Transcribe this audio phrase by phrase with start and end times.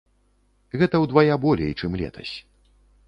[0.81, 2.33] Гэта ўдвая болей, чым летась.